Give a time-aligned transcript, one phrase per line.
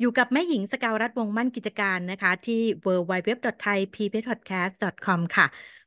[0.00, 5.46] อยู่กับแม่หญิงสกาวรัฐวงมั่นกิจการนะคะที่ www.thaipbspodcast.com ค่ะ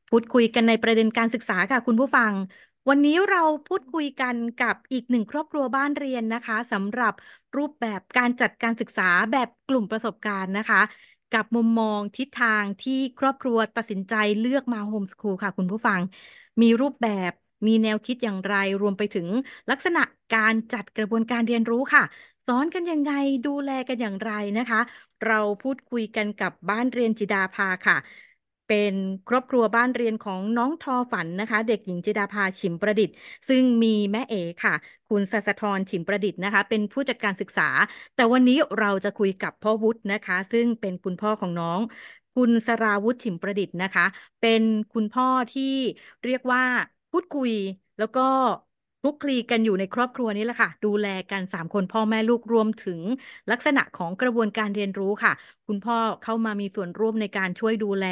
[0.10, 2.32] พูดคุยกันในประเด็นการศึกษาค่ะคุณผู้ฟัง
[2.90, 7.14] วันนี้เราพูดคุยกันกับอีกหนึ่งครอบครัวบ้านเรียนนะคะสำหรับ
[7.58, 10.82] รูปแบบการจัดการศึกษาแบบกลุ่มประสบการณ์นะคะ
[11.34, 16.00] กับมุมมองทิศทางที่ครอบครัวตัดสินใจเลือกมาโฮมสคูลค่ะคุณผู้ฟัง
[16.62, 17.32] มีรูปแบบ
[17.68, 19.28] มีแนวคิดอย่างไรรวมไปถึง
[19.72, 20.04] ลักษณะ
[20.36, 22.04] การจัดกระบวนการเรียนรู้ค่ะ
[22.58, 23.12] อนกันยังไง
[23.48, 24.82] ดูแลกันอย่างไรนะคะ
[25.26, 27.98] เราพูดคุยกันกับบ้านเรียนจิดาภาค่ะ
[28.68, 28.96] เป็น
[29.30, 33.16] ครอบครัวบ้านเรียนของน้องทอฝันนะคะ เด็กหญิงจิดาภาฉิมประดิษฐ์
[33.50, 34.74] ซึ่งมีแม่เอค่ะ
[35.10, 37.70] คุณสัสธรฉิมประดิษฐ์นะคะ เป็นผู้จัดการศึกษา
[38.16, 41.80] แต่วันนี้เราจะคุยกับพ่อวุฒินะคะ ซึ่งเป็นคุณพ่อของน้อง
[42.36, 44.06] คุณสราวุฒิฉิมประดิษฐ์นะคะ
[44.42, 45.64] เป็นคุณพ่อที่
[46.24, 46.64] เรียกว่า
[47.12, 47.52] พูดคุย
[47.98, 48.22] แล้วก็
[49.02, 53.00] คลุกคลีกันอยู่ในครอบครัวนี้แหละค่ะ ดูแลกันสามคนพ่อแม่ลูกรวมถึง
[53.52, 55.34] ลักษณะของกระบวนการเรียนรู้ค่ะ
[55.68, 58.06] คุณพ่อเข้ามามีส่วนร่วมในการช่วยดูแล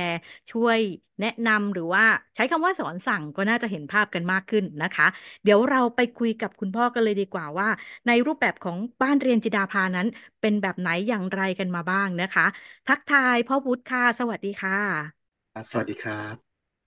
[0.52, 0.78] ช่วย
[1.22, 5.08] แนะนำหรือว่าใช้คำว่าสอนสั่งก็น่าจะเห็นภาพกันมากขึ้นนะคะ
[5.44, 7.70] เดี๋ยวเราไปคุยกับคุณพ่อกันเลยดีกว่าว่า
[8.08, 10.08] ในรูปแบบของบ้านเรียนจิดาภานั้น
[10.42, 12.46] เป็นแบบไหนอย่างไรกันมาบ้างนะคะ
[12.88, 15.28] ทักทายพ่อวุฒิค่ะสวัสดีค่ะ
[15.72, 16.36] สวัสดีครับ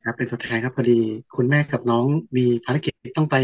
[0.05, 1.01] ครับเป็นตัวแทนครับพอดี
[1.37, 2.07] คุณแม่กับน้อง
[2.37, 3.37] มีภารกิจต้องไป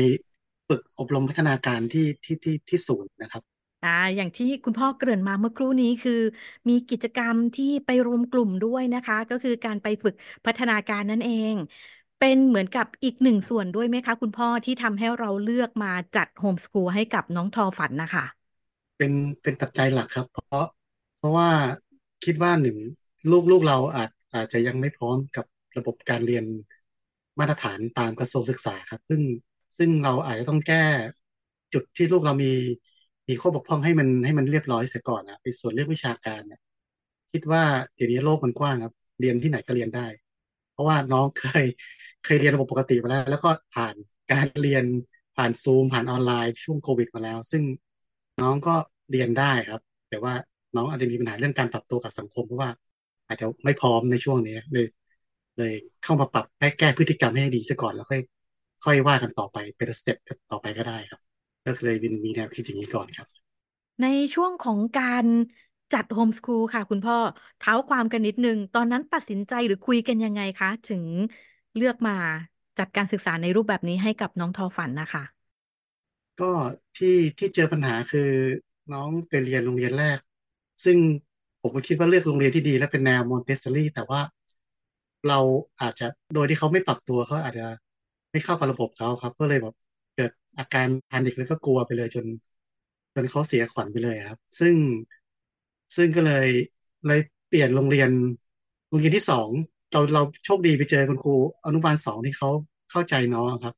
[0.69, 3.43] ฝึกอบรมพัฒนาการที่ที่ที่ที่ศูนย์นะครับ
[3.83, 6.13] อ่าอย่างที่คุณพ่อเกริ่นมาเมื่อครู่นี้คือ
[6.69, 10.15] มีกิจกรรมที่ไปรวมกลุ่มด้วยนะคะ ก็คือการไปฝึก
[10.47, 11.55] พัฒนาการนั่นเอง
[12.19, 18.25] เป็นเหมือนกับอีกหนึ่งส่วนด้วยไหมคะ คุณพ่อที่ทำให้เราเลือกมาจัดโฮมส o ูลให้กับน้องทอฝันนะคะ
[18.97, 19.13] เป็น
[19.43, 20.67] เป็นปัจจัยหลักครับ เพราะ
[21.17, 21.49] เพราะว่า
[22.25, 22.77] คิดว่าหนึ่ง
[23.31, 25.45] ลูกลูกเราอาจอาจจะยังไม่พร้อมกับ
[25.77, 26.45] ระบบการเรียน
[27.39, 29.23] มาตรฐานตามกระทรวงศึกษาครับ ซึ่ง
[29.77, 30.85] ซึ่งเราอาจจะต้องแก้
[31.73, 32.53] จุดที่ลูกเรามี
[33.29, 36.61] มีข้อบกพร่องให้มันให้มันเรียบร้อยเสียก่อนนะในส่วนเรื่องวิชาการเนี่ย
[37.33, 37.63] คิดว่า
[37.95, 40.07] เดี๋ยวนี้โลกมันกว้างครับ เรียนที่ไหนก็เรียนได้
[40.73, 41.67] เพราะว่าน้องเคย
[42.25, 43.95] เคยเรียนระบบปกติมาแล้ว แล้วก็ผ่าน
[44.33, 44.85] การเรียน
[45.37, 47.63] ผ่านซูมผ่านออนไลน์ช่วงโควิดมาแล้ว ซึ่ง
[48.43, 48.75] น้องก็
[49.11, 50.35] เรียนได้ครับ แต่ว่า
[50.77, 52.71] น้องอาจจะมีปัญหาเรื่องการปรับตัวกับสังคมเพราะว่า
[53.29, 54.87] อาจจะไม่พร้อมในช่วงนี้เลย
[55.59, 55.73] เลย
[56.03, 56.45] เข้ามาปรับ
[56.79, 58.21] แก้พฤติกรรมให้ดีซะก่อนแล้วค่อย
[58.85, 60.17] ค่อยว่ากันต่อไปเป็นสเต็ป
[60.51, 61.21] ต่อไปก็ได้ครับ
[61.65, 63.27] ก็เลยวินมีแนวคิดอย่างนี้ก่อนครับ
[64.03, 65.27] ในช่วงของการ
[65.95, 67.17] จัดโฮมส o ูลค่ะ คุณพ่อ
[67.61, 71.03] เท้าความกันนิดนึง ตอนนั้นตัดสินใจหรือคุยกันยังไงคะ ถึง
[71.77, 72.17] เลือกมา
[72.79, 75.25] จัดการศึกษาในรูปแบบนี้ให้กับน้องทอฝันนะคะ
[76.41, 76.53] ก็
[76.97, 78.31] ที่ที่เจอปัญหาคือ
[78.93, 80.19] น้องไปเรียนโรงเรียนแรก
[80.85, 80.97] ซึ่ง
[81.61, 84.21] ผมก็คิดว่าเลือกโรงเรียนที่ดี และเป็นแนวมอนเตสซอรี่แต่ว่า
[85.29, 85.39] เรา
[85.81, 87.67] อาจจะโดยที่เขาไม่ปรับตัวเขาอาจจะ
[88.37, 89.75] ไม่เข้ากับระบบเขาครับ ก็เลยแบบ
[90.15, 92.27] เกิดอาการแพนิคแล้วก็กลัวไปเลยจน
[93.15, 94.75] จนเขาเสียขวัญไปเลยครับ ซึ่ง
[95.97, 96.49] ซึ่งก็เลย
[97.07, 98.11] เลยเปลี่ยนโรงเรียน
[98.89, 99.49] โรงเรียนที่สอง
[99.93, 102.51] เราเราโชคดีไปเจอคุณครูอนุบาลสองที่เขา
[102.91, 103.75] เข้าใจน้องครับ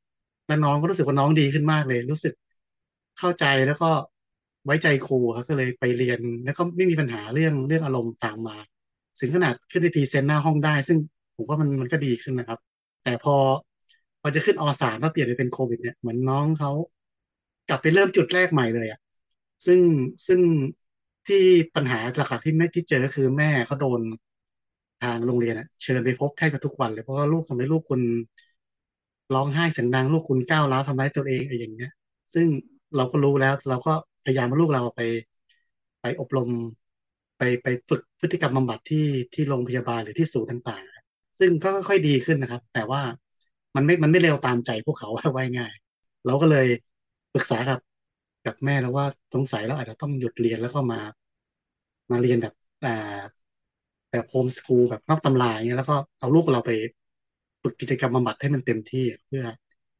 [0.47, 2.33] แล้วน้องก็รู้สึกว่าน้องดีขึ้นมากเลย รู้สึก
[3.19, 3.89] เข้าใจแล้วก็
[4.65, 8.57] ไว้ใจครูครับก็เลยไปเรียนแล้วก็ไม่มีปัญหาเรื่องเรื่องอารมณ์ตามมา
[9.19, 10.97] ถึงขนาดขึ้นไปทีเซนหน้าห้องได้ ซึ่ง
[11.35, 12.59] ผมว่ามันมันก็ดีขึ้นนะครับ
[13.03, 13.35] แต่พอ
[14.21, 16.71] พอจะขึ้นอสามแล้วเปลี่ยนไปเป็นโควิด เนี่ยเหมือนน้องเขา
[17.69, 18.99] กลับไปเริ่มจุดแรกใหม่เลยอะ่ะ
[19.65, 19.79] ซึ่ง
[20.27, 20.39] ซึ่ง
[21.27, 21.43] ที่
[21.75, 24.01] ปัญหาหลักๆที่แม่ที่เจอคือแม่เขาโดน
[25.03, 28.01] ทางโรงเรียนอะเชิญไปพบแทบจะทุกวันเลยเพราะว่าลูกทำให้ลูกคุณ
[29.33, 31.91] ร้องไห้เสียงดังลูกคุณก้าวร้าวทำร้ายตัวเองอะไรอย่างเงี้ย
[32.33, 32.47] ซึ่ง
[32.95, 33.93] เราก็รู้แล้วเราก็
[34.23, 35.01] พยายามให้ลูกเราไป
[36.01, 36.49] ไปอบรม
[37.37, 43.01] ไปไปฝึกพฤติกรรมบำบัดที่ที่โรงพยาบาลหรือที่ศูนย์ต่างๆ ซึ่งก็ค่อยดีขึ้นนะครับ แต่ว่า
[43.75, 45.73] มันไม่มันไม่เร็วตามใจพวกเขาไว้ง่าย
[46.25, 46.67] เราก็เลย
[47.33, 47.79] ปรึกษากับ
[48.45, 50.99] กับแม่แล้วว่าสงสัยเราอาจจะต้องหยุดเรียนแล้วก็มา
[52.11, 52.85] มาเรียนแบบแบ
[53.25, 53.27] บ
[54.11, 56.71] แบบโฮมสคูลแบบนอกตำราเงี้ยแล้วก็เอาลูกเราไป
[57.61, 59.43] ฝึกกิจกรรมบำบัดให้มันเต็มที่เพื่อ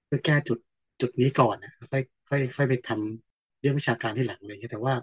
[0.05, 0.59] เพื่อแก้จุด
[1.01, 4.93] จุดนี้ก่อนนะค่อยค่อยค่อยไปทำเรื่องวิชาการที่หลังเงี้ยแต่ว่า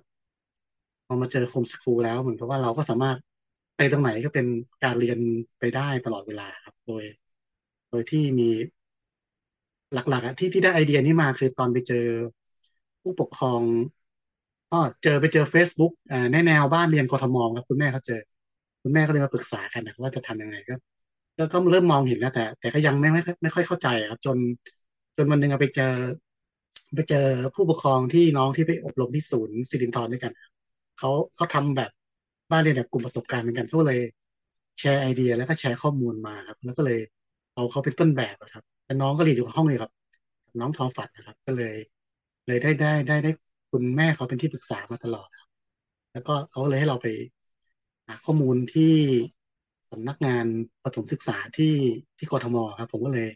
[1.07, 3.19] พอมาเจอโฮมสคูลแล้วเหมือนกับว่าเราก็สามารถ
[3.77, 4.47] ไปตรงไหนก็เป็น
[4.85, 5.19] การเรียน
[5.59, 7.05] ไปได้ตลอดเวลาครับ โดย
[8.01, 8.51] ยที่มี
[9.93, 12.05] หลักๆอะที่ที่ได้ไอเดียนี้มาคือตอนไปเจอ
[13.03, 13.63] ผู้ปกครอง
[14.73, 18.21] ก็เจอไปเจอ Facebook อ่าในแนวบ้านเรียนกทมครับคุณแม่เขาเจอ
[18.83, 20.75] คุณแม่ก็เลยมาปรึกษากันนะว่าจะทำยังไงก็
[21.37, 24.39] แล้วก็เริ่มมองเห็นแล้วแต่ แต่ก็ยังไม่ไม่ไม่ค่อยเข้าใจครับ จน
[25.17, 25.93] จนวันหนึ่งไปเจอ
[26.95, 30.33] ไปเจอผู้ปกครองที่น้องที่ไปอบรมที่ศูนย์สิรินทรด้วยกัน
[30.99, 31.91] เขาเขาทำแบบ
[32.51, 34.01] บ้านเรียนแบบกลุ่มประสบการณ์เหมือนกันเขาเลย
[34.79, 36.99] แชร์ไอเดีย แล้วก็แชร์ข้อมูลมาครับ แล้วก็เลย
[37.56, 39.93] เอาเขาเป็นต้นแบบนะครับแล้วน้องก็เรียนอยู่ห้องนี้ครับ
[40.61, 41.75] น้องทองฝัดนะครับ ก็เลย
[42.47, 43.31] เลยได้ได้ได้ได้
[43.70, 45.49] คุณแม่เขาเป็นที่ปรึกษามาตลอดครับ
[46.12, 47.06] แล้วก็เขาเลยให้เราไป
[48.06, 48.94] หาข้อมูลที่
[49.91, 50.47] สำนักงาน
[50.85, 51.75] ประถมศึกษาที่
[52.19, 53.29] ที่กทมครับ ผมก็เลย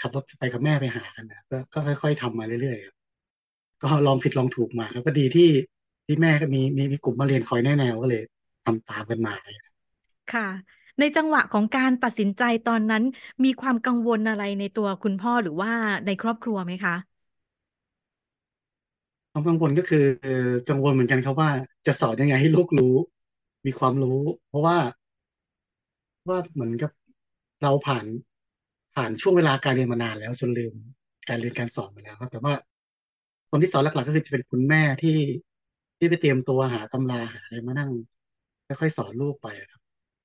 [0.00, 2.96] ขับรถไปกับแม่ไปหากันนะก็ก็ค่อย ๆทำมาเรื่อยๆครับ
[3.82, 5.50] ก็ลองผิดลองถูกมาครับก็ดีที่
[6.06, 8.22] ที่แม่ก็มีมีมีกลุ่มมาเรียนคอยแนะแนวก็เลย
[8.64, 9.34] ทำตามกันมา
[10.32, 10.46] ค่ะ
[11.00, 13.02] ในจังหวะของการตัดสินใจตอนนั้น
[13.44, 15.70] มีความกังวลอะไรในตัวคุณพ่อหรือว่า
[16.06, 16.94] ในครอบครัวไหมคะ
[19.32, 20.04] ความกังวลก็คือ
[20.68, 21.50] กังวลเหมือนกันครับว่า
[21.86, 22.94] จะสอนยังไงให้ลูกรู้
[23.66, 24.78] มีความรู้ เพราะว่า
[26.28, 26.90] ว่าเหมือนกับ
[27.62, 28.06] เราผ่าน
[28.94, 30.74] ผ่านช่วงเวลาการเรียนมานานแล้วจนลืม
[31.28, 32.54] การเรียนการสอนไปแล้วครับแต่ว่า
[33.50, 35.18] คนที่สอนหลักๆก็คือจะเป็นคุณแม่ที่
[35.98, 37.90] ที่ไปเตรียมตัวหาตำราหาอะไรมานั่ง
[38.66, 39.80] ค่อยๆสอนลูกไปครับ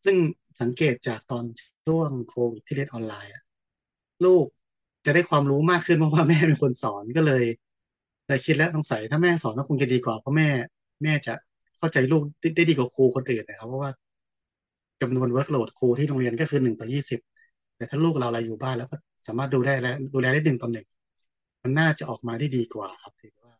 [0.05, 0.15] ซึ่ง
[0.61, 1.43] สังเกตจากตอน
[1.87, 3.31] ช่วงโควิดที่เรียนออนไลน์
[4.25, 4.45] ลูก
[5.05, 7.43] จะได้ความรู้มากขึ้นเพราะว่าแม่เป็นคนสอนก็เลย
[8.27, 10.49] เลยคิดแล้วต้องใส่ถ้าแม่สอนก็คงจะดีกว่าเพราะแม่
[11.03, 11.33] แม่จะ
[11.77, 12.23] เข้าใจลูก
[12.55, 13.91] ได้ดีกว่าครูคนอื่นนะครับเพราะว่า
[15.01, 17.19] จำนวน workload ครูที่โรงเรียนก็คือหนึ่งต่อยี่สิบ
[17.77, 18.95] แต่ถ้าลูกเราอะไรอยู่บ้านแล้วก็
[19.27, 20.85] สามารถดูได้แล้วดูแลได้หนึ่งต่อหนึ่ง
[21.63, 23.53] มันน่าจะออกมาได้ดีกว่าครับถือว่า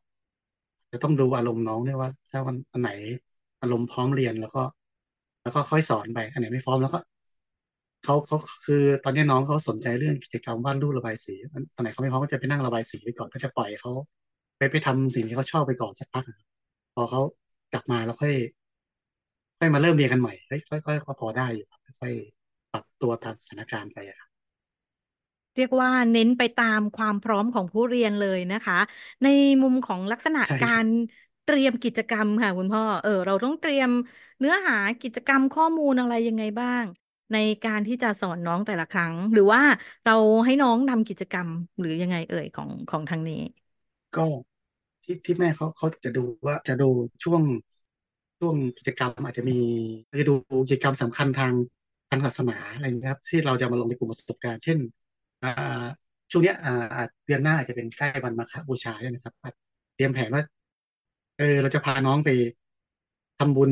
[0.92, 2.92] จะต้องดูอารมณ์น้องด้วยว่า ถ้าวันอันไหน
[3.62, 4.62] อารมณ์พร้อมเรียนแล้วก็
[5.44, 7.00] แล้วก็ค่อยสอนไปอันไหนไม่พร้อมแล้วก็
[8.04, 11.36] เขาเขาคือตอนนี้น้องเขาสนใจเรื่องกิจกรรมวาดรูประบายสี
[11.76, 13.92] ตอนไหนเขาไม่พร้อมก็จะไปนั่งระบายสีไปก่อนก็จะปล่อยเขา
[14.58, 16.24] ไปไปทำสิ่งที่เขาชอบไปก่อนสักพัก
[16.96, 17.22] พอเขา
[17.74, 18.34] กลับมาแล้วค่อย
[19.60, 21.68] ค่อยมาเริ่มเรียนกันใหม่ค่อยค่อยพอได้อยู่
[22.00, 22.14] ค่อย
[22.72, 24.30] ปรับตัวตามสถานการณ์ไปครับ
[25.56, 28.76] เรียกว่าเน้นไปตามความพร้อมของผู้เรียนเลยนะคะ
[29.24, 29.28] ใน
[29.62, 30.86] มุมของลักษณะการ
[31.21, 33.90] เตรียมกิจกรรมค่ะคุณพ่อ เออ เราต้องเตรียม
[34.40, 36.86] เนื้อหากิจกรรมข้อมูลอะไรยังไงบ้าง
[37.32, 39.62] ในการที่จะสอนน้องแต่ละครั้ง หรือว่า
[40.04, 40.14] เรา
[40.46, 41.50] ให้น้องนำกิจกรรม
[41.80, 43.36] หรือยังไงเอ่ยของของทางนี้
[44.16, 44.26] ก็
[45.04, 46.90] ที่ที่แม่เขาเขาจะดูว่าจะดู
[47.24, 47.42] ช่วง
[48.40, 49.58] ช่วงกิจกรรมอาจจะมี
[50.20, 50.36] จะดู
[50.68, 51.54] กิจกรรมสำคัญทาง
[52.10, 54.78] ทางศาสนาอะไรอย่างนี้ครับ ที่เราจะมาลงในกลุ่มประสบการณ์เช่น
[56.32, 56.54] ช่วงนี้
[57.26, 59.34] เดือนหน้าอาจะเป็นใกล้วันมาฆบูชาใช่ไหมครับ
[59.96, 60.44] เตรียมแผนว่า
[61.42, 62.30] เออเราจะพาน้องไป
[63.40, 63.72] ทำบุญ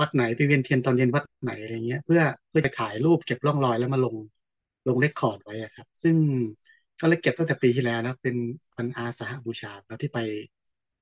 [0.00, 4.14] วัดไหนไปเวียนเทียนตอนเย็นวัดไหนอะไรเงี้ย เพื่อเพื่อจะถ่ายรูปเก็บร่องรอยแล้วมาลง
[4.86, 6.16] ลงเลคคอร์ดไว้ครับ ซึ่ง
[7.00, 8.36] ก็เลยเก็บตั้งแต่ปีที่แล้วนะเป็น
[8.76, 10.18] วันอาสาบูชาแล้วที่ไป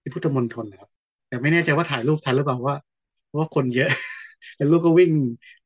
[0.02, 0.90] ที่พุทธมณฑลนะครับ
[1.28, 2.76] แต่ไม่แน่ใจว่าถ่ายรูปทันหรือเปล่าว่า
[3.26, 3.90] เพราะว่าคนเยอะ
[4.56, 5.12] แล้วลูกก็วิ่ง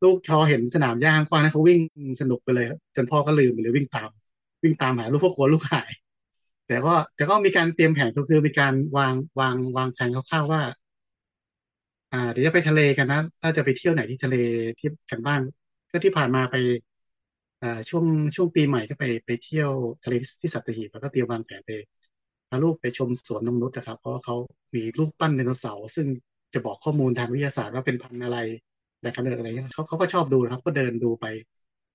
[0.03, 1.81] ลูกทอเห็นสนามหญ้ากว้างนะเขาวิ่ง
[2.21, 4.11] สนุกไปเลย จนพ่อก็ลืมไปเลยวิ่งตาม
[4.65, 5.93] วิ่งตามหาลูกพวกกลัวลูกหาย
[6.73, 10.63] แต่ก็แต่ก็มีการเตรียมแผนก็คือมีการวางวางวางแผนคร่าวๆว่า
[12.13, 14.37] อ่า เดี๋ยวจะไปทะเลกันนะถ้าจะไปเที่ยวไหนที่ทะเล
[14.79, 15.41] ที่กันบ้าง
[15.91, 16.55] ก็ที่ผ่านมาไป
[17.63, 18.05] อ่าช่วง
[18.37, 19.71] ช่วงปีใหม่ก็ไปไปเที่ยว
[20.05, 21.71] ทะเลที่สัตหีบแล้วก็เตรียมวางแผนไป
[22.49, 24.37] พาลูกไปชมสวนนงนุษย์นะครับ เพราะเขา
[24.75, 26.07] มีลูกปั้นไดโนเสาร์ซึ่ง
[26.55, 28.39] จะบอกข้อมูลทางวิทยาศาสตร์ว่าเป็นพันธุ์อะไร
[29.01, 31.27] แหล่งกำเนิดอะไรเงี้ยเขาเขาก็ชอบดูนะครับ ก็เดินดูไป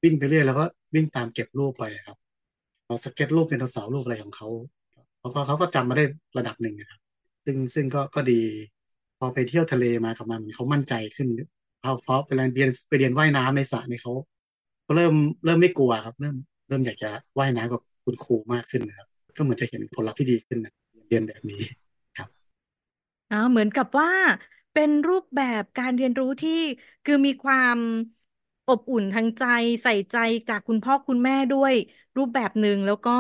[0.04, 2.18] วิ่งไปเรื่อยแล้วก็วิ่งตามเก็บรูปไปครับ
[3.04, 4.48] สเก็ตรูปเป็นเสารูปอะไรของเขา
[5.20, 6.06] เขาก็เขาก็จำมาได้
[6.38, 7.00] ระดับหนึ่งนะครับ
[7.46, 8.42] ซึ่งซึ่งก็ก็ดี
[9.20, 11.28] พอไปเที่ยวทะเลมากับมันเขามั่นใจขึ้น
[11.84, 14.14] พอพอไปเรียนไปเรียนว่ายน้ำในสระเนี่ยเขา
[14.84, 15.14] เขาเริ่ม
[15.46, 16.36] เริ่มไม่กลัวครับ เริ่ม
[16.68, 20.74] เริ่มอยากจะว่ายน้ำกับคุณครูมากขึ้นนะครับ ก็เหมือนจะเห็นผลลัพธ์ที่ดีขึ้นนะ
[21.08, 21.62] เรียนแบบนี้
[22.18, 22.30] ครับ
[23.30, 24.12] อ่าเหมือนกับว่า
[24.72, 26.52] เป็นรูปแบบการเรียนรู้ที่
[27.04, 27.78] คือมีความ
[28.68, 29.44] อบอุ่นทางใจ
[29.84, 30.16] ใส่ใจ
[30.48, 31.74] จากคุณพ่อคุณแม่ด้วย
[32.18, 33.12] รูปแบบหนึ่งแล้วก็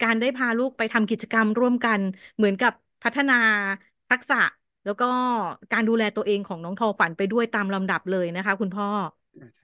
[0.00, 2.00] การได้พาลูกไปทำกิจกรรมร่วมกัน
[2.36, 3.34] เหมือนกับพัฒนา
[4.10, 4.36] ทักษะ
[4.84, 5.04] แล้วก็
[5.72, 8.88] การดูแลตัวเองของน้องทอฝันไปด้วยตามลำดับเลยนะคะ คุณพ่อ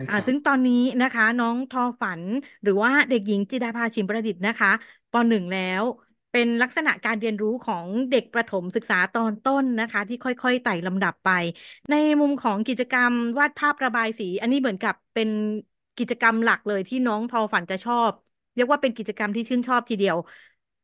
[0.08, 2.22] อ่าซึ่งตอนนี้นะคะ น้องทอฝัน
[2.62, 4.72] หรือว่าเด็กหญิงจิดาภาชิมประดิษฐ์นะคะ
[5.12, 5.82] ปหนึ่งแล้ว
[6.30, 11.28] เป็นลักษณะการเรียนรู้ของเด็กประถมศึกษาตอนต้นนะคะ ที่ค่อยๆไต่ลำดับไป
[11.90, 15.30] ในมุมของกิจกรรมวาดภาพระบายสี อันนี้เหมือนกับเป็น
[15.98, 18.12] กิจกรรมหลักเลยที่น้องทอฝันจะชอบ
[18.54, 20.16] เรียกว่าเป็นกิจกรรมที่ชื่นชอบทีเดียว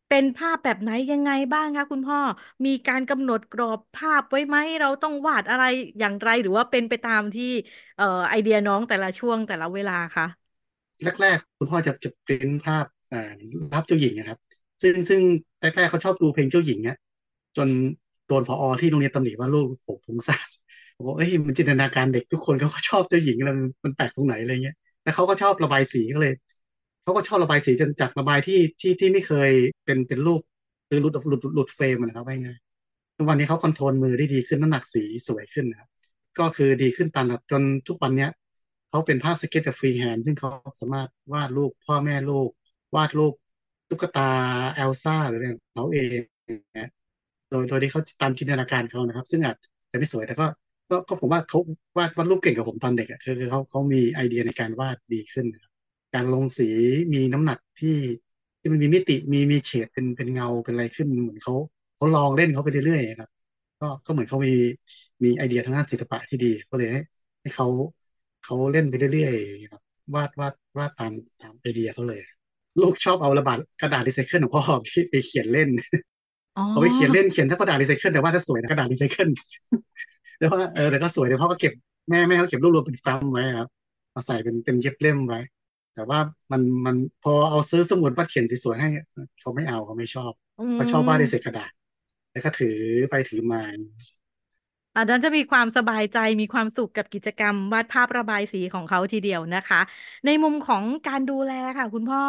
[0.09, 2.19] เป็นภาพแบบไหนยังไงบ้างคะคุณพ่อ
[2.67, 5.63] มีการกำหนดกรอบภาพไว้ไหมเราต้องวาดอะไร
[5.99, 7.45] อย่างไรหรือว่าเป็นไปตามที่
[7.97, 10.25] เอ่อไอเดียน้องแต่ละช่วงแต่ละเวลาคะ
[11.21, 13.33] แรกๆคุณพ่อจะจะเป็นภาพอ่า
[13.73, 14.39] ภาพเจ้าหญิงนะครับ
[14.83, 15.21] ซึ่งซึ่ง
[15.61, 16.97] แรกๆเขาชอบดูเพลงเจ้าหญิงเนี่ย
[17.57, 17.69] จน
[18.29, 20.47] โดนพออที่โรงเรียนตำหนิว่าลูกผมฟุ้งซ่าน
[21.07, 23.55] บอกเอ้ยมันจินตนาการเด็กทุกคนเขาก็ชอบเจ้าหญิงแล้ว
[23.85, 26.33] มันแปลกตรงไหนอะไรเงี้ยแล้วเขาก็ชอบระบายสีก็เลย
[27.03, 29.51] เขาก็ชอบระบายสีจนจากระบายที่ที่ที่ไม่เคย
[29.85, 30.41] เป็นเป็นรูป
[30.89, 32.51] คือหลุดหลุดหลุดเฟรมนะครับว่าไง
[33.17, 35.89] ทุกวันนี้เขาคอนโทรลมือได้ดีขึ้นน้ำหนักสีสวยขึ้นนะครับ
[36.39, 38.31] ก็คือดีขึ้นตามแบบจนทุกวันเนี้ย
[38.89, 42.49] เขาเป็นภาพสเก็ตกับ freehand ซึ่งเขาสามารถวาดรูปพ่อแม่ลูก
[42.97, 43.35] วาดรูป
[43.89, 44.29] ตุ๊กตา
[44.75, 46.21] เอลซ่าหรืออะไรของเขาเอง
[46.79, 46.89] นะ
[47.51, 49.57] โดยโดยที่เขาตามจินตนาการเขานะครับ ซึ่งอาจ
[49.93, 50.47] จะไม่สวยแต่ก็
[50.91, 51.59] ก็ก็ผมว่าเขา
[51.99, 55.73] วาดวาดรูปเก่งกว่าผมตอนเด็กอะคือคือเขาเขามีไอเดียในการวาดดีขึ้นครับ
[56.15, 56.69] การลงสี
[57.15, 57.97] มีน้ำหนักที่
[58.61, 61.55] ที่มันมีมิติมีมีเฉดเป็นเป็นเงาเป็นอะไรขึ้นเหมือนเขา
[61.97, 63.31] เขาลองเล่นเขาไปเรื่อยๆครับ
[63.81, 64.53] ก็ก็เหมือนเขามี
[65.25, 67.01] มีไอเดียทางด้านศิลปะที่ดี ก็เลยให้
[67.43, 67.67] ให้เขา
[68.43, 69.83] เขาเล่นไปเรื่อยๆครับ
[70.15, 72.21] วาดวาดวาดตามตามไอเดียเขาเลย
[72.83, 75.69] ลูกชอบเอามาวาดกระดาษรีไซเคิลของพ่อที่ไปเขียนเล่น
[76.57, 79.29] อ๋อเอาไปเขียนเล่นเขียนถ้ากระดาษรีไซเคิลแต่ว่าถ้าสวยนะกระดาษรีไซเคิล
[80.39, 81.73] แล้วว่าเออแต่ก็สวยเดี๋ยวพ่อก็เก็บ
[82.11, 83.69] แม่แม่เขาเก็บรวบรวมเป็นแฟ้มไว้ครับ
[84.13, 85.41] เอาใส่เป็นเป็นเย็บเล่มไว้
[85.95, 86.19] แต่ว่า
[86.53, 88.89] มันมันพอเอาซื้อสมุดวาดเขียนสวยๆให้
[89.41, 91.73] เขาไม่เอาเขาไม่ชอบอืเขาชอบวาดในมเศษกระดาษ
[92.33, 92.77] แล้วก็ถือ
[93.11, 93.61] ไปถือมา
[94.97, 99.81] อันนั้นจะมีความสบายใจมีความสุขกับกิจกรรม วาดภาพระบายสีของเขาทีเดียวนะคะ
[100.25, 102.23] ในมุมของการดูแลค่ะ คุณพ่อ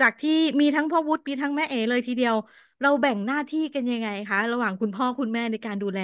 [0.00, 2.34] จากที่มีทั้งพ่อวุฒิมีทั้งแม่เอ๋เลยทีเดียว
[2.80, 6.00] เราแบ่งหน้าที่กันยังไงคะ ระหว่างคุณพ่อคุณแม่ในการดูแล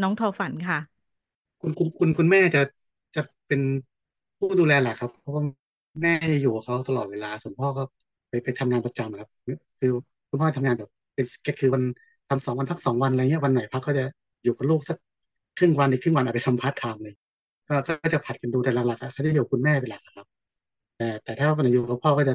[0.00, 0.78] น้องทอฝันค่ะ
[1.60, 2.62] คุณคุณคุณคุณแม่จะ
[3.14, 3.60] จะเป็น
[4.38, 5.42] ผู้ดูแลแหละครับ เพราะว่า
[6.02, 7.82] แม่จะอยู่กับเขาตลอดเวลาส่วนพ่อก็
[8.28, 9.28] ไปไปทำงานประจำครับ
[9.78, 9.90] คือ
[10.28, 11.82] คุณพ่อทำงานแบบเป็นก็คือวัน
[12.28, 14.04] ทำสองวันพักสองวันอะไรเงี้ยวันไหนพักก็จะ
[14.44, 14.96] อยู่กับลูกสัก
[15.58, 17.14] ครึ่งวันอีกครึ่งวันอาไปทำพาร์ทไทม์เลย
[17.68, 20.26] ก็ก็จะผลัดกันดูแต่หลักๆเขาจะอยู่คุณแม่เป็นหลักครับ
[20.96, 22.34] แต่แต่ถ้าวันไหนอยู่กับพ่อก็จะ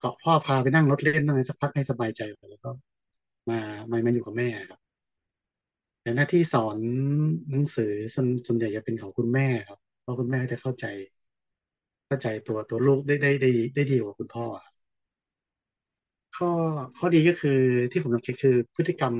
[0.00, 2.70] เกาะพ่อพาไปนั่งรถเล่นนั่งอะไรสักพักให้สบายใจแล้วก็
[3.50, 3.58] มา
[3.90, 4.80] มามาอยู่กับแม่ครับ
[6.02, 6.78] แต่หน้าที่สอน
[7.50, 10.86] หนังสือส่วนส่วนใหญ่จะเป็นของคุณแม่ครับเพราะคุณแม่จะเข้าใจ
[12.06, 14.74] เข้าใจตัวตัวลูกได้ได้ได้ได้ดีกว่าคุณพ่อครับ
[16.36, 16.50] ข้อ
[16.98, 17.58] ข้อดีก็คือ
[17.92, 19.14] ที่ผมสังเกตคือพฤติกรรม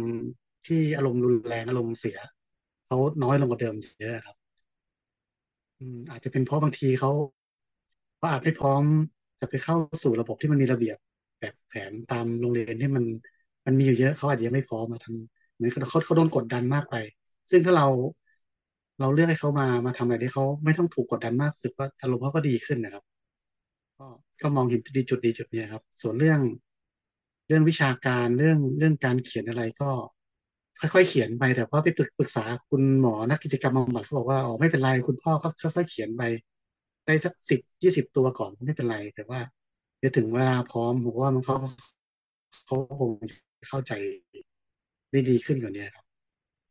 [0.66, 2.18] ที่อารมณ์รุนแรงอารมณ์เสีย
[2.87, 4.37] เขาน้อยลงกว่าเดิมเยอะครับ
[6.11, 7.11] อาจจะเป็นเพราะบางทีเขา
[8.16, 8.85] เขาอาจไม่พร้อม
[9.40, 10.97] จะไปเข้าสู่ระบบที่มันมีระเบียบ
[11.40, 13.04] แบบแผนตามโรงเรียนที่มัน
[13.66, 16.95] มันมีอยู่เยอะเขาอาจจะยังไม่พร้อมมาทำเหมือนเขาเขาเขาโดนกดดันมากไป
[17.50, 17.87] ซึ่งถ้าเรา
[19.00, 23.04] เราเลือกให้เขามามาทำอะไรที่เขาไม่ต้องถูกกดดันมากสึกว่าอารมณ์เขาก็ดีขึ้นนะครับ
[23.99, 24.07] ก็
[24.42, 26.40] ก็มองเห็นจุดดีจุดดีจุดเนี้ยครับ ส่วนเรื่อง
[27.47, 29.90] เรื่องวิชาการเรื่องเรื่องการเขียนอะไรก็
[30.80, 36.23] ค่อยๆเขียนไปแต่ว่าไปปรึกปรึกษาคุณหมอนักกิจกรรมบำบัดเขาบอกว่าอ๋อไม่เป็นไรคุณพ่อก็ค่อยๆเขียนไป
[37.09, 39.41] ได้สักสิบยี่สิบตัวก่อนไม่เป็นไร แต่ว่า
[39.99, 41.57] เดี๋ยวถึงเวลาพร้อมผมว่ามันเขา
[42.67, 43.11] เขาคง
[43.69, 43.93] เข้าใจ
[45.11, 46.05] ได้ดีขึ้นกว่านี้ครับ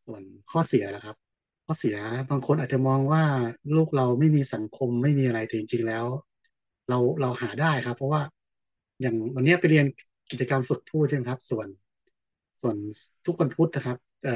[0.06, 1.15] ส่วนข้อเสียนะครับ
[1.65, 1.98] ข้อเสีย
[2.29, 3.24] บางคนอาจจะมองว่า
[3.75, 6.06] ลูกเราไม่มีสังคมไม่มีอะไรแต่จริงๆแล้ว
[6.89, 8.22] เราเราหาได้ครับ เพราะว่า
[9.01, 9.86] อย่างวันนี้ไปเรียน
[10.32, 11.67] กิจกรรมฝึกพูดใช่ไหมครับ ส่วน
[12.62, 12.75] ส่วน
[13.25, 14.34] ทุกวันพุธนะครับจะ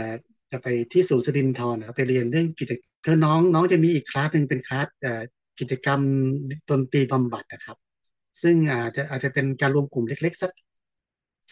[0.51, 2.71] จะไปที่ศูนย์สิรินทรนะครับไปเรียนเรื่องกิจ
[3.05, 5.13] คือน้องน้องจะมีอีกคลาสหนึ่งเป็นคลาสเอ่
[5.59, 6.01] กิจกรรม
[6.69, 7.77] ดนตรีบำบัดนะครับ
[8.41, 10.51] ซึ่งอาจจะอาจจะเป็นการรวมกลุ่มเล็ก ๆ สัก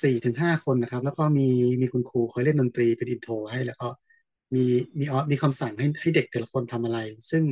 [0.04, 1.48] สี่ถึงห้าคนนะครับ แล้วก็มี
[1.82, 3.88] มีคุณครูคอยเล่นดนตรีเป็นอินโทรให้แล้วก็
[4.54, 4.64] มี
[5.00, 7.00] มีออมีคำสั่งให้ให้เด็กแต่ละคนทำอะไร
[7.32, 7.44] ซึ่ง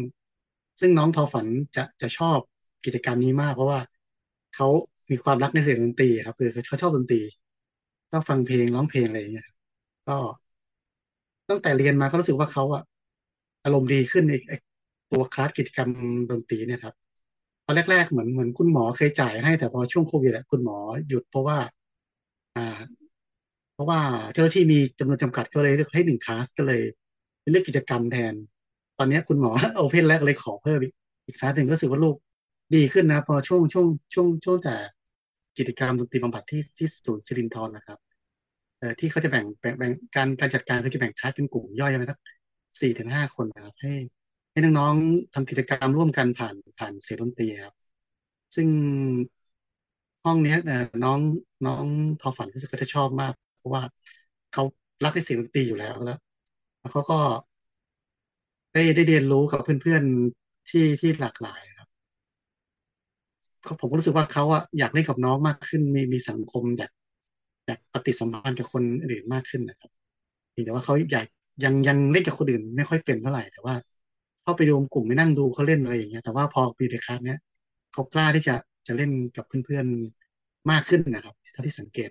[0.80, 2.40] ซึ่งน้องทอฝันจะจะชอบ
[2.86, 3.80] กิจกรรมนี้มาก เพราะว่า
[4.56, 4.68] เขา
[5.12, 7.22] มีความรักในเสียงดนตรีครับคือเขาชอบดนตรี
[8.12, 9.48] ชอบฟังเพลงร้องเพลงอะไรอย่างเงี้ย
[10.08, 10.18] ก็
[11.50, 12.84] ตั้งแต่เรียนมาก็รู้สึกว่าเขาอะ
[13.64, 14.56] อารมณ์ดีขึ้นในไอ้
[15.12, 15.90] ตัวคลาสกิจกรรม
[16.30, 16.96] ดนตรีเนี่ยครับ
[17.66, 21.58] ตอนแรก ๆ เหมือนเหมือนคุณหมอเคยจ่ายให้แต่พอช่วงโควิดอะคุณหมอหยุดเพราะว่า
[22.56, 22.82] อ่า
[23.74, 24.02] เพราะว่า
[24.34, 26.82] เจ้าหน้าที่มีจำนวนจำกัดก็เลยเลือกให้หนึ่งคลาสก็เลย
[27.52, 28.34] เลือกกิจกรรมแทน
[28.98, 30.80] ตอนนี้คุณหมอโอเพนแล้วก็เลยขอเพิ่ม
[31.26, 32.16] อีกคลาสหนึ่งก็รู้สึกว่าลูก
[32.76, 34.76] ดีขึ้นนะ พอช่วงช่วงช่วงช่วงแต่
[35.58, 38.00] กิจกรรมดนตรีบำบัดที่ที่ศูนย์สิรินทรนะครับ
[38.80, 42.20] เอ่อที่เขาจะแบ่งแบ่งแบ่งการการจัดการเขาจะแบ่งคลาสเป็นกลุ่มย่อยมาสัก
[42.80, 43.94] สี่ถึงห้าคนนะครับให้
[44.58, 47.76] ให้น้องๆทำกิจกรรมร่วมกันผ่านผ่านเสียงดนตรีครับ
[48.56, 48.68] ซึ่ง
[50.24, 50.58] ห้องเนี้ย
[51.04, 51.20] น้อง
[51.66, 51.86] น้อง
[52.22, 53.84] ทอฝันก็จะก็จะชอบมาก เพราะว่า
[54.54, 54.64] เขา
[55.04, 56.18] รักในเสียงดนตรีอยู่แล้วแล้ว
[56.80, 57.20] แล้วเขาก็
[58.74, 61.88] ได้ได้เรียนรู้กับเพื่อนๆที่ที่หลากหลายครับ
[63.82, 66.92] ผมก็รู้สึกว่าเขาอะอยากเล่นกับน้องมากขึ้น มีมีสังคมอยาก
[67.68, 69.92] อยากปฏิสัมพันธ์กับคนอื่นมากขึ้นนะครับ
[70.52, 71.26] เพียงแต่ว่าเขาอยาก
[71.64, 73.76] ยังยังเล่นกับคนอื่นไม่ค่อยเป็นเท่าไหร่แต่ว่า
[74.48, 77.40] เข้าไปรวมกลุ่มไปนั่งดูเขาเล่นอะไรอย่างเงี้ยแต่ว่าพอปีเดคลาสเนี้ย
[77.94, 78.56] เขากล้าที่จะ
[78.88, 82.10] จะเล่นกับเพื่อนๆมากขึ้นนะครับเท่าที่สังเกต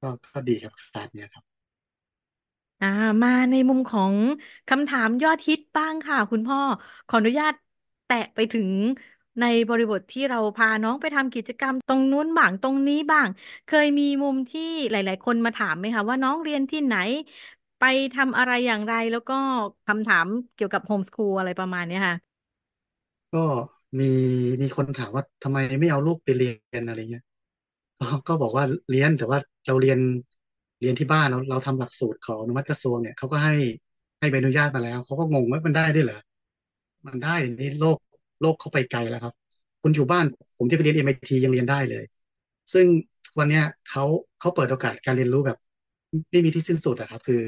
[0.00, 1.44] ก็ก็ดีครับคลาสเนี้ยครับ
[2.80, 2.86] อ่า
[3.22, 4.14] มาในมุมของ
[4.68, 6.58] คำถามยอดฮิตบ้างค่ะ คุณพ่อ
[7.06, 7.54] ขออนุญาต
[8.04, 8.68] แตะไปถึง
[9.40, 13.28] ในบริบทที่เราพาน้องไปทำกิจกรรมตรงนู้นบ้างตรงนี้บ้าง
[13.66, 16.94] เคยมีมุมที่หลาย ๆ คนมาถามไหมคะว่าน้องเรียนที่ไหน
[17.78, 19.34] ไปทำอะไรอย่างไร แล้วก็
[19.86, 22.16] คำถามเกี่ยวกับโฮมสคูลอะไรประมาณเนี้ยค่ะ
[23.32, 23.38] ก็
[23.98, 24.04] มี
[24.62, 27.22] มีคนถามว่าทำไมไม่เอาลูกไปเรียนอะไรเงี้ย
[28.00, 29.98] ก็ก็บอกว่าเรียนแต่ว่าเราเรียน
[30.80, 33.54] เรียนที่บ้านเราเราทำหลักสูตรของอนุมัติกระทรวงเนี่ยเขาก็ให้
[34.18, 36.18] ให้ใบอนุญาตมาแล้วเขาก็งงว่ามันได้ด้วยเหรอ
[37.06, 37.98] มันได้เดี๋ยวนี้โลก
[38.40, 39.34] โลกเขาไปไกลแล้วครับ
[39.82, 40.24] คุณอยู่บ้าน
[40.56, 42.04] ผมที่ไปเรียน MIT ยังเรียนได้เลย
[42.72, 42.86] ซึ่ง
[43.38, 44.04] วันเนี้ยเขา
[44.40, 45.58] เขาเปิดโอกาสการเรียนรู้แบบ
[46.30, 47.40] ไม่มีที่สิ้นสุดอะครับ คือ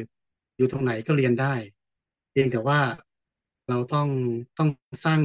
[0.60, 1.54] อยู่ตรงไหนก็เรียนได้
[2.30, 2.80] เพียงแต่ว่า
[3.68, 4.08] เราต้อง
[4.58, 4.68] ต้อง
[5.04, 5.20] สร้าง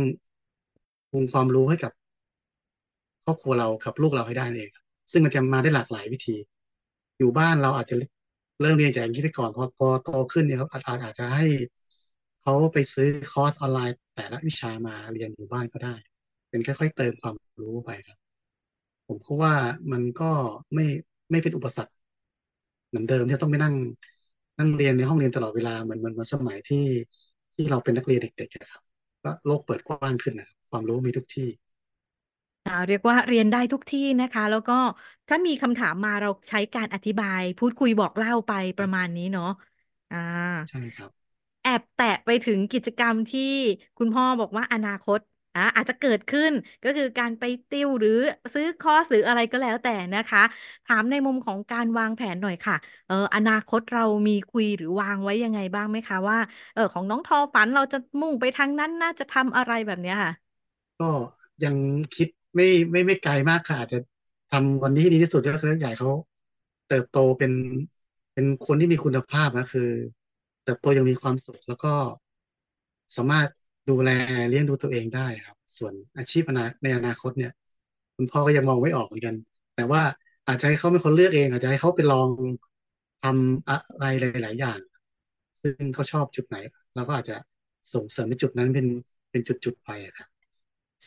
[1.13, 1.91] องค์ความรู้ให้กับ
[3.23, 4.69] ครอบครัวเรากับลูกเราให้ได้นเอง
[5.11, 6.37] ซึ่งมันจะมาได้หลากหลายวิธี
[7.17, 7.95] อยู่บ้านเราอาจจะ
[8.61, 11.47] เริ่มเรียนจากอย่างนี้ไปก่อนพอพอโตขึ้นเนี่ยครับอาจอาจอาจจะให้
[12.41, 15.95] เขาไปซื้อคอร์สออนไลน์แต่ละวิชามาเรียนอยู่บ้านก็ได้
[16.49, 18.17] เป็นค่อยๆเติมความรู้ไปครับ
[19.07, 19.53] ผมก็ว่า
[19.91, 20.31] มันก็
[20.73, 20.85] ไม่
[21.31, 21.93] ไม่เป็นอุปสรรค
[22.89, 23.75] เหมือนเดิมที่ต้องไปนั่ง
[24.59, 26.85] นั่งเรียนในห้องเรียนตลอดเวลาเหมือนเหมือนเหมือนสมัยที่
[27.55, 28.83] ที่เราเป็นนักเรียนเด็กๆอะครับ
[29.23, 31.47] ก็โลกเปิดกว้างขึ้นนะครับความรู้มีทุกที่
[32.65, 34.73] อ่าเรียกว่าเรียนได้ทุกที่นะคะ แล้วก็
[35.27, 39.45] ถ้ามีคำถามมาเราใช้การอธิบาย พูดคุยบอกเล่าไปประมาณนี้เนาะ
[40.09, 40.17] อ่า
[40.69, 41.11] ใช่ครับ
[41.61, 43.41] แอบแตะไปถึงกิจกรรมที่
[43.97, 45.19] คุณพ่อบอกว่าอนาคต
[45.55, 46.51] อะอาจจะเกิดขึ้น
[46.83, 48.11] ก็คือการไปติวหรือ
[48.53, 50.43] ซื้อคอร์สหรืออะไรก็แล้วแต่นะคะ
[50.85, 52.75] ถามในมุมของการวางแผนหน่อยค่ะ
[53.07, 56.37] เอออนาคตเรามีคุยหรือวางไว้ยังไงบ้างไหมคะว่า
[56.73, 60.31] เออของน้องทอฝันเราจะมุ่งไปทางนั้นน่าจะทำอะไรแบบเนี้ยค่ะ
[60.99, 61.11] ก็
[61.63, 61.75] ยัง
[62.15, 63.99] คิดไม่ไม่ไม่ไกลมากค่ะอาจจะ
[64.51, 66.11] ทำวันนี้ให้ดีที่สุดก็คืออยากให้เขา
[66.87, 67.51] เติบโตเป็น
[68.33, 69.89] เป็นคนที่มีคุณภาพนะคือ
[70.63, 71.93] เติบโตยังมีความสุขแล้วก็
[73.15, 73.49] สามารถ
[73.89, 74.09] ดูแล
[74.49, 76.43] เลี้ยงดูตัวเองได้ครับ ส่วนอาชีพ
[76.83, 77.51] ในอนาคตเนี่ย
[78.15, 79.35] คุณพ่อก็ยังมองไม่ออกเหมือนกัน
[79.75, 80.01] แต่ว่า
[80.47, 82.29] อาจจะให้เขาเป็นคนเลือกเองอาจจะให้เขาไปลอง
[83.23, 84.79] ทำอะไรหลาย ๆ อย่าง
[85.61, 86.57] ซึ่งเขาชอบจุดไหน
[86.95, 87.35] เราก็อาจจะ
[87.93, 88.87] ส่งเสริมในจุดนั้นเป็น
[89.31, 90.29] เป็นจุด ๆ ไปครับ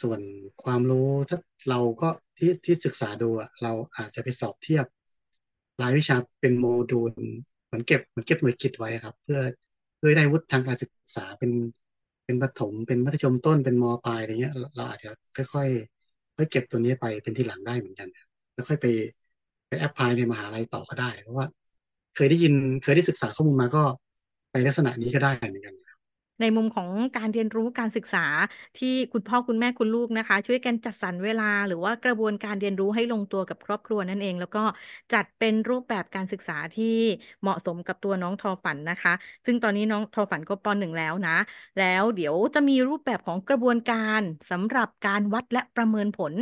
[0.01, 0.21] ส่วน
[0.63, 1.39] ความรู้ถ้า
[1.71, 4.87] เราก็ที่ที่ศึกษาดูอะเราอาจจะไปสอบเทียบ
[5.81, 7.13] รายวิชาเป็นโมดูล
[7.67, 9.41] เหมือนเก็บเหมือนเก็บหน่วยกิตไว้ครับ เพื่อ
[9.99, 11.51] เพื่อได้วุฒิทางการศึกษาเป็น
[12.29, 18.09] เป็นประถมเป็นมัธยมต้นเป็นมปลายอะไรเงี้ย เราอาจจะค่อยๆค่อยเก็บตัวนี้ไปเป็นที่หลังได้เหมือนกัน
[18.55, 18.87] แล้วค่อยไป
[19.69, 21.47] ไปแอพพลายในมหาลัยต่อก็ได้ เพราะว่า
[22.17, 23.83] เคยได้ยินเคยได้ศึกษาข้อมูลมาก็
[24.51, 25.75] ไปลักษณะนี้ก็ได้เหมือนกัน
[26.41, 28.27] ในมุมของการเรียนรู้การศึกษา
[28.79, 34.65] ที่คุณพ่อคุณแม่คุณลูกนะคะ ช่วยกันจัดสรรเวลา หรือว่ากระบวนการเรียนรู้ให้ลงตัวกับครอบครัวนั่นเอง แล้วก็
[35.13, 36.97] จัดเป็นรูปแบบการศึกษาที่
[37.43, 39.13] เหมาะสมกับตัวน้องทอฝันนะคะ
[39.47, 41.37] ซึ่งตอนนี้น้องทอฝันก็ปหนึ่งแล้วนะ
[41.81, 44.21] แล้วเดี๋ยวจะมีรูปแบบของกระบวนการ
[44.51, 46.33] สำหรับการวัดและประเมินผล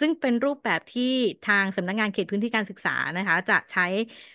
[0.00, 1.12] ซึ่งเป็นรูปแบบที่
[1.48, 3.86] ทางสำนักงานเขตพื้นที่การศึกษานะคะ จะใช้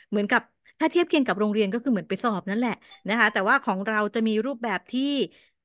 [0.10, 0.42] เหมือนกับ
[0.80, 2.74] ถ้าเทียบเคียงกับโรงเรียนก็คือเหมือนไปสอบนั่นแหละ
[3.10, 5.02] นะคะ แต่ว่าของเราจะมีรูปแบบที่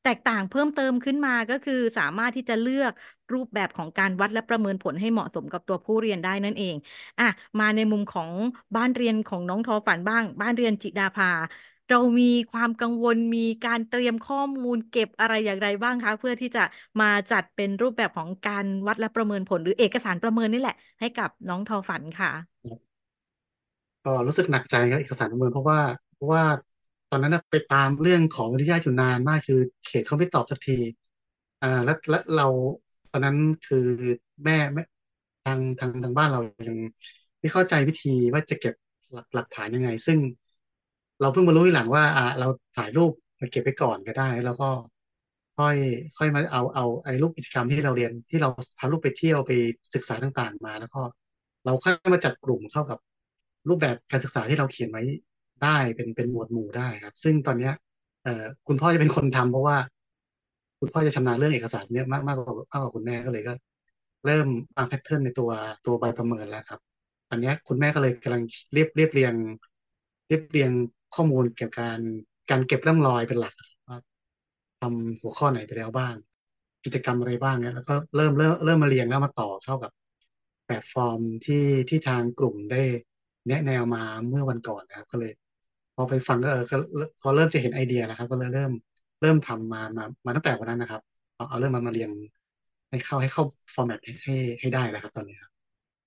[0.03, 2.93] แตกต่างเพิ่มเติมขึ้นมาก็คือสามารถที่จะเลือก
[3.33, 6.77] รูปแบบของการวัดและประเมินผลให้เหมาะสมกับตัวผู้เรียนได้นั่นเอง
[7.21, 7.29] อะ
[7.61, 8.31] มาในมุมของ
[8.77, 11.31] บ้านเรียนของน้องทอฝันบ้าง บ้านเรียนจิดาภา
[11.91, 16.61] เรามีความกังวลมีการเตรียมข้อมูลเก็บอะไรอย่างไรบ้างคะ เพื่อที่จะ
[17.01, 22.31] มาจัดเป็นรูปแบบของการวัดและประเมินผลหรือเอกสารประเมินนี่แหละ ให้กับน้องทอฝันค่ะ
[24.05, 25.81] ก็รู้สึกหนักใจกับเอกสารประเมินเพราะว่า
[26.15, 26.45] เพราะว่า
[27.11, 30.79] ตอนนั้นไปตามเรื่องของอนุญาตอยู่นานมากคือเขตเขาไม่ตอบสักที
[31.63, 32.47] อ่าและและเรา
[33.11, 33.37] ตอนนั้น
[33.67, 33.87] คือ
[34.45, 34.83] แม่แม่
[35.45, 36.77] ทางทางทางบ้านเรายัง
[37.41, 38.75] ไม่เข้าใจวิธีว่าจะเก็บ
[39.13, 40.19] หลักหลักฐานยังไง ซึ่ง
[41.21, 44.71] เราเพิ่งมารู้ทีหลังว่า อ่า เราถ่ายรูปมันเก็บไปก่อนก็ได้ แล้วก็
[45.59, 45.77] ค่อย
[46.17, 49.53] ค่อยมาเอาเอาไอ้รูปกิจกรรมที่เราเรียนที่เราพาลูกไปเที่ยวไป
[49.95, 51.01] ศึกษาต่างๆมา แล้วก็
[51.65, 52.99] เราค่อยมาจัดกลุ่มเข้ากับ
[53.69, 55.03] รูปแบบการศึกษาที่เราเขียนไว้
[55.63, 57.75] ได้เป็นเป็นหมวดหมู่ได้ครับ ซึ่งตอนเนี้ย
[58.23, 59.77] เอ่อคุณพ่อจะเป็นคนทำเพราะว่า
[60.81, 63.53] คุณพ่อจะชำนาญเรื่องเอกสารเนี้ยมากมากกว่ามากกว่าคุณแม่ก็เลยก็
[64.27, 65.51] เริ่มวางแพทเทิร์นในตัว
[65.87, 66.81] ตัวใบประเมินแล้วครับ
[67.29, 69.35] ตอนนี้คุณแม่ก็เลยกำลังเรียบเรียบเรียง
[70.29, 70.71] เรียบเรียง
[71.15, 72.01] ข้อมูลเกี่ยวกับการ
[72.51, 73.55] การเก็บร่องรอยเป็นหลัก
[73.89, 73.99] ว่า
[74.81, 76.15] ทำหัวข้อไหนไปแล้วบ้าง
[76.85, 79.93] กิจกรรมอะไรบ้างเนี่ยแล้วก็เริ่มเริ่มเริ่มมาเรียงแล้วมาต่อเข้ากับ
[80.69, 82.83] แบบฟอร์มที่ที่ทางกลุ่มได้
[83.47, 85.33] แนะแนวมาเมื่อวันก่อนนะครับ ก็เลย
[85.95, 86.77] พอไปฟังก็เออก็
[87.21, 88.73] พอเริ่มจะเห็นไอเดียแล้วครับ ก็เลยเริ่ม
[89.23, 91.03] เริ่มทำมามามาตั้งแต่วันนั้นนะครับ
[91.37, 92.11] เอาเอาเริ่มมามาเรียง
[92.91, 95.53] ให้เข้าให้เข้าฟอร์แมตให้ให้ได้แล้วครับตอนนี้ครับ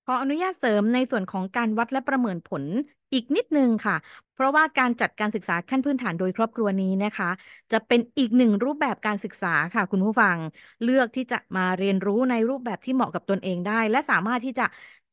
[0.06, 2.64] ขออนุญาตเสริมในส่วนของการวัดและประเมินผล
[3.12, 3.96] อีกนิดนึงค่ะ
[4.34, 7.30] เพราะว่าการจัดการศึกษาขั้นพื้นฐานโดยครอบครัวนี้นะคะ
[7.72, 10.36] จะเป็นอีกหนึ่งรูปแบบการศึกษาค่ะ คุณผู้ฟัง
[10.84, 14.66] เลือกที่จะมาเรียนรู้ในรูปแบบที่เหมาะกับตนเองได้ และสามารถที่จะ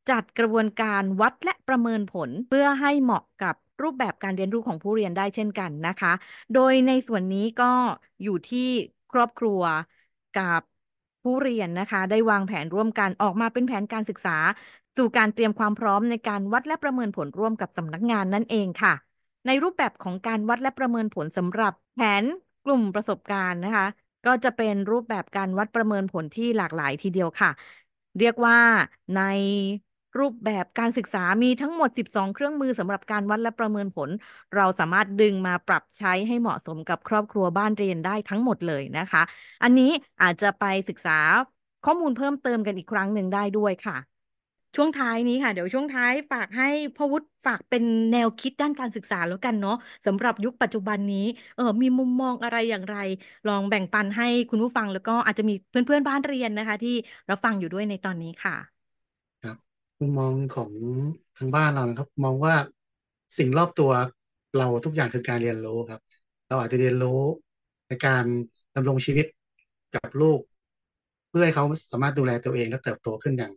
[0.10, 6.13] จัดกระบวนการวัดและประเมินผลเพื่อให้เหมาะกับรูปแบบการเรียนรู้ของผู้เรียนได้เช่นกันนะคะ
[6.54, 7.72] โดยในส่วนนี้ก็
[8.24, 8.68] อยู่ที่
[9.12, 9.62] ครอบครัว
[10.39, 10.62] กับ
[11.24, 14.38] ผู้เรียนนะคะ ได้วางแผนร่วมกันออกมาเป็นแผนการศึกษา
[14.98, 18.94] สู่การเตรียมความพร้อมในการวัดและประเมินผลร่วมกับสำนักงานนั่นเองค่ะ
[19.48, 22.24] ในรูปแบบของการวัดและประเมินผลสำหรับแผน
[22.66, 23.88] กลุ่มประสบการณ์นะคะ
[24.26, 27.52] ก็จะเป็นรูปแบบการวัดประเมินผลที่หลากหลายทีเดียวค่ะ
[28.20, 28.58] เรียกว่า
[29.16, 29.20] ใน
[30.19, 34.10] รูปแบบการศึกษามีทั้งหมด 12 เครื่องมือสำหรับการวัดและประเมินผล
[34.56, 39.21] เราสามารถดึงมาปรับใช้ให้เหมาะสมกับครอบครัวบ้านเรียนได้ทั้งหมดเลยนะคะ
[39.63, 41.19] อันนี้อาจจะไปศึกษา
[41.86, 43.97] ข้อมูลเพิ่มเติมกันอีกครั้งหนึ่งได้ด้วยค่ะ
[44.76, 52.97] ช่วงท้ายนี้ค่ะ เดี๋ยวช่วงท้ายฝากให้พวุฒิฝากเป็นแนวคิดด้านการศึกษาแล้วกันเนาะสำหรับยุคปัจจุบันนี้เออมีมุมมองอะไรอย่างไร
[53.47, 56.95] ลองแบ่งปันให้คุณผู้ฟังแล้วก็อาจจะมีเพื่อนๆบ้านเรียนนะคะ ที่
[57.28, 58.73] เรับฟังอยู่ด้วยในตอนนี้ค่ะ
[60.04, 60.72] มุมมองของ
[61.38, 62.56] ทางบ้านเรานะครับ มองว่า
[63.38, 63.92] สิ่งรอบตัว
[64.58, 66.02] เราทุกอย่างคือการเรียนรู้ครับ
[66.50, 67.22] เราอาจจะเรียนรู้
[67.88, 68.26] ในการ
[68.76, 69.26] ดำรงชีวิต
[69.96, 70.39] กับลูก
[71.30, 73.54] เพื่อให้เขาสามารถดูแลตัวเองและเติบโตขึ้นอย่าง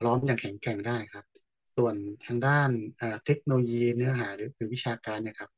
[0.00, 1.24] พร้อมอย่างแข็งแกร่งได้ครับ
[1.76, 1.94] ส่วน
[2.26, 2.70] ทางด้าน
[3.24, 5.50] เทคโนโลยีเนื้อหาหรือวิชาการเนะครับ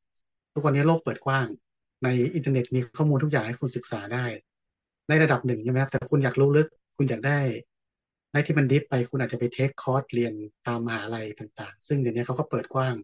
[0.52, 1.46] ทุกวันนี้โลกเปิดกว้าง
[2.04, 4.24] ในอินเทอร์เน็ตมีข้อมูลทุกอย่างให้คุณศึกษาได้
[5.08, 7.38] ในระดับหนึ่งใช่ไหมครับแต่คุณอยากรู้ลึก คุณอยากได้
[8.32, 10.34] ในที่มัน deep ไปคุณอาจจะไป take คอร์สเรียน
[10.66, 12.94] ตามมหาลัยต่างๆ ซึ่งเดี๋ยวนี้เขาก็เปิดกว้าง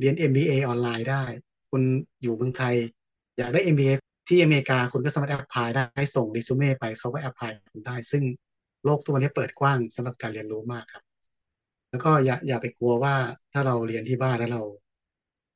[0.00, 1.24] เรียน MBA ออนไลน์ได้
[1.70, 1.82] คุณ
[2.22, 2.74] อยู่เมืองไทย
[3.38, 3.92] อยากได้ MBA
[4.28, 8.22] ที่อเมริกาคุณก็สามารถ apply ได้ส่งเรซูเม่ไปเขาก็ apply คุณได้ ซึ่ง
[8.84, 11.04] โลกทุกวันนี้เปิดกว้างสำหรับการเรียนรู้มากครับ
[11.90, 13.14] แล้วก็อย่าอย่าไปกลัวว่า
[13.52, 14.62] ถ้าเราเรียนที่บ้านแล้วเรา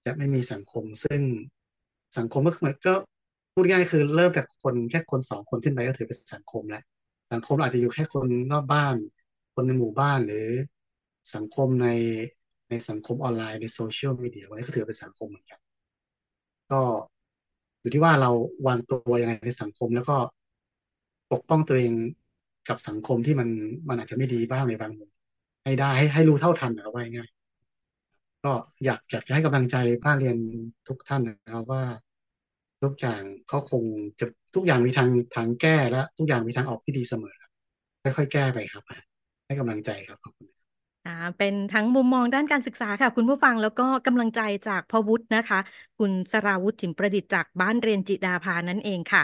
[0.05, 1.23] จะไม่มีสังคม ซึ่ง
[2.19, 2.95] สังคมก็เหมือนก็
[3.55, 6.83] พูดง่ายคือเริ่มจากคนแค่คนสองคนขึ้นไปก็ถือเป็นสังคมแล้ว
[7.33, 8.97] สังคมอาจจะอยู่แค่คนรอบบ้าน
[9.55, 10.49] คนในหมู่บ้านหรือ
[11.35, 11.89] สังคมใน
[12.71, 15.61] ในสังคมออนไลน์ในโซเชียลมีเดียวันนี้ก็ถือเป็นสังคมเหมือนกัน
[16.73, 16.81] ก็
[17.81, 18.31] อยู่ที่ว่าเรา
[18.67, 20.17] วางตัวยังไงในสังคม แล้วก็
[21.33, 21.93] ปกป้องตัวเอง
[22.69, 23.49] กับสังคมที่มัน
[23.89, 25.11] มันอาจจะไม่ดีบ้างในบางมุม
[25.65, 27.31] ให้ได้ให้ให้รู้เท่าทันนะครับว่าง่าย
[28.45, 28.53] ก็
[28.85, 30.37] อยากอยากจะให้กำลังใจบ้าเรียน
[30.89, 31.83] ทุกท่านนะครับว่า
[32.83, 33.85] ทุกอย่างเขาคง
[34.21, 37.37] จะทุกอย่างมีทางทางแก้และทุกอย่างมีทางออกที่ดีเสมอ
[38.03, 38.85] ค่อยๆแก้ไปครับ
[39.47, 40.49] ให้กำลังใจครับขอบคุณ
[41.05, 45.59] อ่าเป็นทั้งมุมมองด้านการศึกษาค่ะ คุณผู้ฟังแล้วก็กำลังใจจากพ่อวุฒินะคะ
[45.99, 49.23] คุณสราวุฒิถิ่นประดิษฐ์จากบ้านเรียนจิดาภานั่นเองค่ะ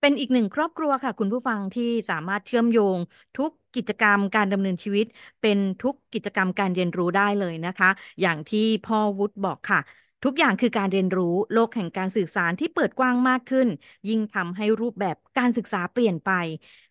[0.00, 2.98] เป็นอีกหนึ่งครอบครัวค่ะ คุณผู้ฟังที่สามารถเชื่อมโยง
[3.36, 5.06] ทุกกิจกรรมการดำเนินชีวิต
[5.40, 9.80] เป็นทุกกิจกรรมการเรียนรู้ได้เลยนะคะ อย่างที่พ่อวุฒิบอกค่ะ
[10.24, 13.68] ทุกอย่างคือการเรียนรู้โลกแห่งการสื่อสารที่เปิดกว้างมากขึ้น
[14.08, 16.32] ยิ่งทำให้รูปแบบการศึกษาเปลี่ยนไป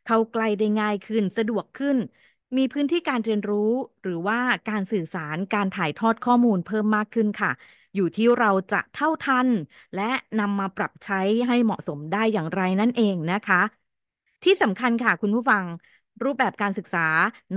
[0.06, 1.98] เข้าใกล้ได้ง่ายขึ้นสะดวกขึ้น
[2.58, 3.72] มีพื้นที่การเรียนรู้
[4.04, 7.52] หรือว่าการสื่อสารการถ่ายทอดข้อมูลเพิ่มมากขึ้นค่ะ
[7.96, 9.48] อยู่ที่เราจะเท่าทัน
[9.96, 13.62] และนำมาปรับใช้ให้เหมาะสมได้อย่างไรนั่นเองนะคะ
[14.44, 15.64] ที่สำคัญค่ะคุณผู้ฟัง
[16.24, 17.00] รูปแบบการศึกษา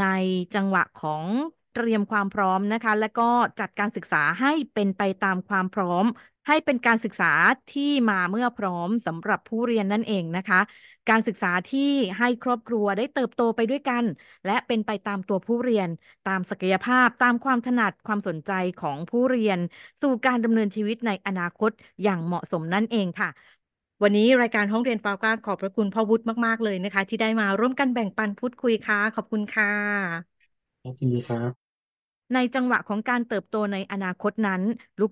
[0.01, 0.07] ใน
[0.55, 1.25] จังหวะของ
[1.73, 3.31] เตรียมความพร้อมนะคะ และก็
[3.61, 6.05] จัดการศึกษาให้เป็นไปตามความพร้อม
[6.49, 7.33] ให้เป็นการศึกษา
[7.75, 10.61] ที่มาเมื่อพร้อมสำหรับผู้เรียนนั่นเองนะคะ
[11.09, 14.05] การศึกษาที่ให้ครอบครัวได้เติบโตไปด้วยกัน
[14.47, 15.89] และเป็นไปตามตัวผู้เรียน
[16.29, 18.53] ตามศักยภาพตามความถนัดความสนใจ
[18.83, 19.59] ของผู้เรียน
[20.03, 21.71] สู่การดำเนินชีวิตในอนาคต
[22.03, 23.31] อย่างเหมาะสมนั่นเองค่ะ
[24.03, 29.71] วันนี้รายการห้องเรียนฟ้ากว้างขอบพระคุณพ่อวุฒิมาก ๆ เลยนะคะ ที่ได้มาร่วมกันแบ่งปันพูดคุยค่ะ ขอบคุณค่ะ
[30.83, 31.60] ขอบคุณครับ
[32.35, 34.63] ในจังหวะของการเติบโตในอนาคตนั้น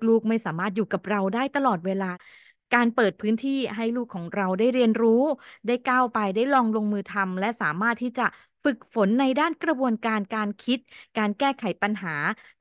[0.09, 2.11] ลูกๆไม่สามารถอยู่กับเราได้ตลอดเวลา
[2.75, 5.23] การเปิดพื้นที่ให้ลูกของเราได้เรียนรู้
[5.67, 8.27] ได้ก้าวไปได้ลองลงมือทำและสามารถที่จะ
[8.65, 10.79] ฝึกฝนในด้านกระบวนการการคิด
[11.19, 12.15] การแก้ไขปัญหา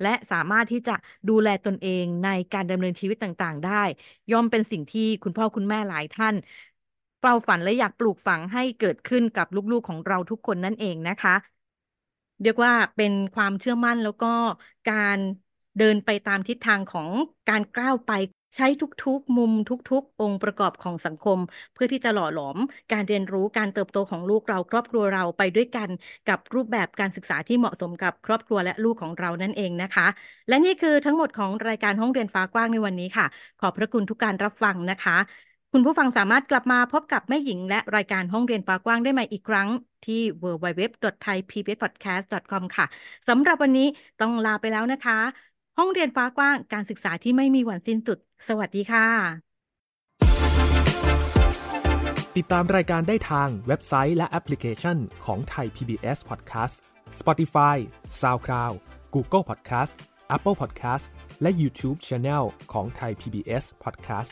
[0.04, 0.96] และสามารถที่จะ
[1.30, 3.84] ดูแลตนเองในการดำเนินชีวิตต่างๆ ได้
[4.32, 6.36] ย่อมเป็นสิ่งที่คุณพ่อคุณแม่หลายท่าน
[7.20, 11.36] เฝ้าฝันและอยากปลูกฝังให้เกิดขึ้นกับลูกๆของเราทุกคนนั่นเองนะคะ
[12.42, 14.28] เรียกว่าเป็นความเชื่อมั่นแล้วก็
[14.88, 15.20] การ
[15.78, 17.10] เดินไปตามทิศทางของ
[17.50, 18.12] การก้าวไป
[18.56, 18.68] ใช้
[19.04, 21.40] ทุกๆ มุมทุกๆ องค์ประกอบของสังคม
[21.74, 22.58] เพื่อที่จะหล่อหลอม
[22.92, 25.90] การเรียนรู้การเติบโตของลูกเราครอบครัวเราไปด้วยกัน
[26.30, 30.08] กับรูปแบบการศึกษาที่เหมาะสมกับครอบครัวและลูกของเรานั่นเองนะคะ
[30.50, 33.26] และนี่คือทั้งหมดของรายการห้องเรียนฟ้ากว้างในวันนี้ค่ะ
[33.62, 35.18] ขอบพระคุณทุกการรับฟังนะคะ
[35.74, 39.70] คุณผู้ฟังสามารถกลับมาพบกับแม่หญิงและรายการห้องเรียนฟ้ากว้างได้ใหม่อีกครั้ง
[40.06, 42.86] ที่ www.thaipbspodcast.com ค่ะ
[43.28, 43.88] สำหรับวันนี้
[44.22, 45.20] ต้องลาไปแล้วนะคะ
[45.78, 49.08] ห้องเรียนฟ้ากว้างการศึกษาที่ไม่มีวันสิ้นสุด สวัสดีค่ะ
[52.38, 56.76] ติดตามรายการได้ทางเว็บไซต์และแอปพลิเคชันของไทย PBS Podcast
[57.20, 57.78] Spotify
[58.22, 58.76] SoundCloud
[59.14, 59.92] Google Podcast
[60.36, 61.06] Apple Podcast
[61.42, 64.32] และ YouTube Channel ของไทย PBS Podcast